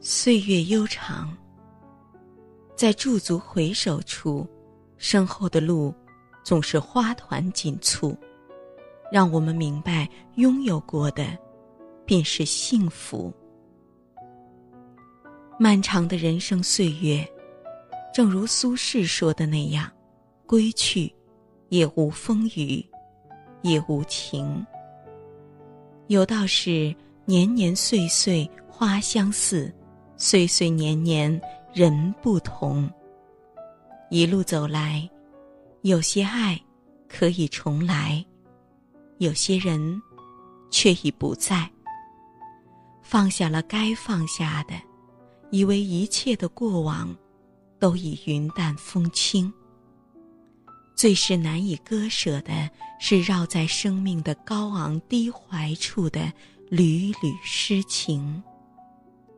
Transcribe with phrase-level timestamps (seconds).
[0.00, 1.36] 岁月悠长，
[2.76, 4.46] 在驻足回首处，
[4.98, 5.92] 身后的路
[6.44, 8.16] 总是花团锦簇，
[9.10, 11.36] 让我们明白，拥有过的
[12.04, 13.32] 便是幸福。
[15.58, 17.26] 漫长的人生岁月，
[18.14, 19.90] 正如苏轼说的那样，
[20.46, 21.12] 归去，
[21.70, 22.84] 也无风雨，
[23.62, 24.64] 也无晴。
[26.08, 26.94] 有道是：
[27.24, 29.72] 年年岁岁花相似。
[30.16, 31.40] 岁岁年年
[31.74, 32.90] 人不同。
[34.10, 35.08] 一路走来，
[35.82, 36.60] 有些爱
[37.08, 38.24] 可以重来，
[39.18, 40.00] 有些人
[40.70, 41.70] 却已不在。
[43.02, 44.74] 放下了该放下的，
[45.50, 47.14] 以为一切的过往
[47.78, 49.52] 都已云淡风轻。
[50.94, 56.32] 最是难以割舍的，是绕在生命的高昂低怀处的
[56.70, 58.42] 缕缕诗情。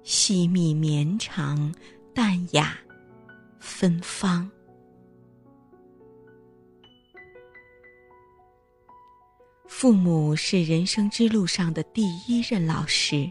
[0.03, 1.75] 细密绵长，
[2.15, 2.79] 淡雅，
[3.59, 4.51] 芬芳。
[9.67, 13.31] 父母是人生之路上的第一任老师，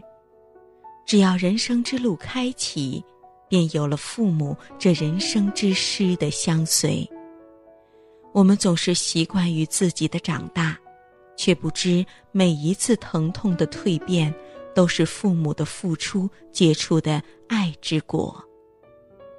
[1.04, 3.04] 只要人生之路开启，
[3.48, 7.06] 便有了父母这人生之师的相随。
[8.32, 10.78] 我们总是习惯于自己的长大，
[11.36, 14.32] 却不知每一次疼痛的蜕变。
[14.74, 18.44] 都是父母的付出结出的爱之果。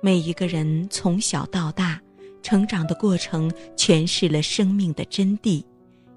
[0.01, 2.01] 每一个人从小到大
[2.41, 5.63] 成长的过程，诠释了生命的真谛，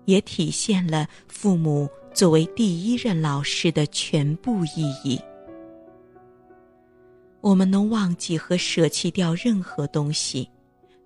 [0.04, 5.20] 也体现了父母作为第一任老师的全部意义。
[7.40, 10.48] 我们能忘记和舍弃掉任何东西，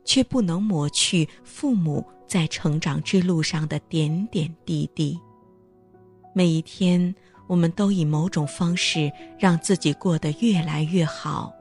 [0.05, 5.19] 却不能抹去父母在成长之路上的点点滴滴。
[6.35, 7.15] 每一天。
[7.47, 11.53] 我们都以某种方式让自己过得越来越好，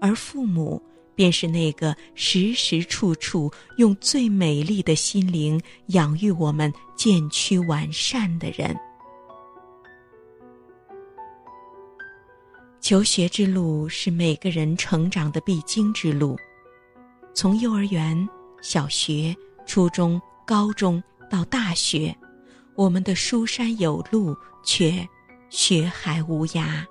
[0.00, 0.82] 而父母
[1.14, 8.76] 便是那个时时处处用最美丽的心灵养育我们渐趋完善的人。
[12.80, 16.36] 求学之路是每个人成长的必经之路，
[17.32, 18.28] 从幼儿园、
[18.60, 22.14] 小学、初中、高中到大学，
[22.74, 25.08] 我们的书山有路，却。
[25.54, 26.84] 学海无涯。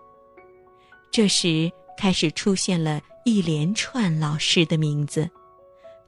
[1.11, 5.29] 这时开始出现了一连串老师的名字，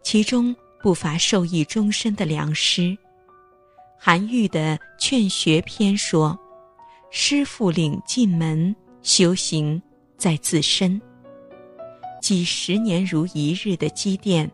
[0.01, 2.97] 其中不乏受益终身的良师。
[3.99, 6.39] 韩愈的《劝学篇》说
[7.11, 9.81] ：“师傅领进门，修行
[10.17, 10.99] 在自身。
[12.21, 14.49] 几十年如一日的积淀，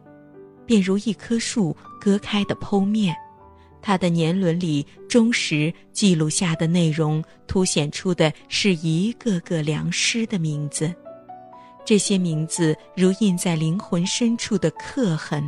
[0.65, 3.15] 便如一棵树割开的剖面。”
[3.81, 10.93] 他的年轮里忠实记录下的内容，凸显出的是一个个良师的名字。
[11.83, 15.43] 这些名字如印在灵魂深处的刻痕，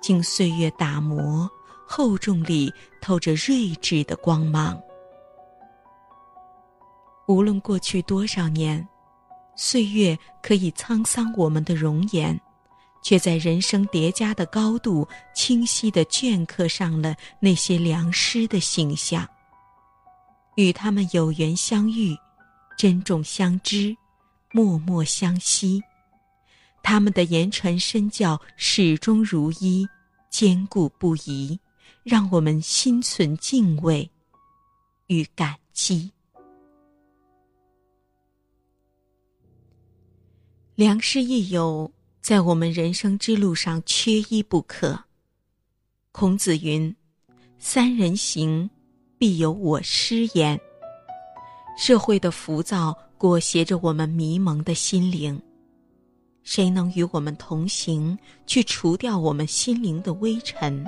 [0.00, 1.48] 经岁月打磨，
[1.86, 4.80] 厚重里透着睿智的光芒。
[7.28, 8.88] 无论过去多少年，
[9.54, 12.40] 岁月可以沧桑我们的容颜。
[13.02, 19.28] 却在人生叠加的高度，清晰地镌刻上了那些良师的形象。
[20.56, 22.16] 与他们有缘相遇，
[22.76, 23.96] 珍重相知，
[24.52, 25.82] 默默相惜。
[26.82, 29.86] 他们的言传身教始终如一，
[30.28, 31.58] 坚固不移，
[32.02, 34.10] 让我们心存敬畏
[35.06, 36.10] 与感激。
[40.74, 41.90] 良师益友。
[42.20, 45.04] 在我们人生之路上，缺一不可。
[46.12, 46.94] 孔子云
[47.58, 48.68] ：“三人行，
[49.18, 50.60] 必有我师焉。”
[51.78, 55.40] 社会的浮躁裹挟着我们迷蒙的心灵，
[56.42, 60.84] 谁能与我们同行，去除掉我们心灵的微尘？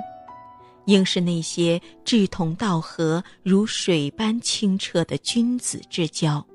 [0.85, 6.45] 应是那些志同道合、如水般清澈的君子之交。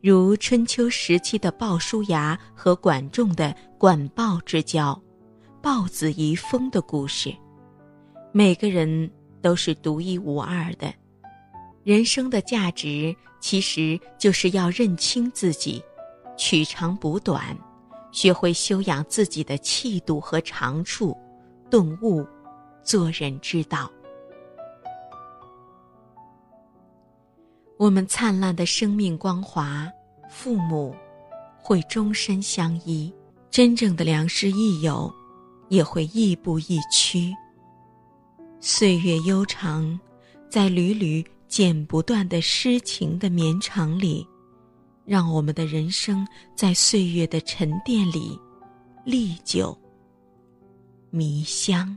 [0.00, 5.00] 如春秋时期的鲍叔牙和管仲的管鲍之交，
[5.60, 7.34] 鲍子遗风的故事。
[8.30, 9.10] 每个人
[9.42, 10.94] 都是独一无二的，
[11.82, 15.82] 人生的价值其实就是要认清自己，
[16.36, 17.44] 取长补短，
[18.12, 21.16] 学会修养自己的气度和长处，
[21.68, 22.24] 顿悟
[22.84, 23.90] 做人之道。
[27.78, 29.88] 我们灿烂的生命光华，
[30.28, 30.92] 父母
[31.56, 33.12] 会终身相依；
[33.52, 35.12] 真正的良师益友，
[35.68, 37.32] 也会亦步亦趋。
[38.58, 39.98] 岁月悠长，
[40.50, 44.26] 在缕缕剪不断的诗情的绵长里，
[45.04, 46.26] 让我们的人生
[46.56, 48.36] 在岁月的沉淀里
[49.04, 49.78] 历久
[51.10, 51.96] 弥香。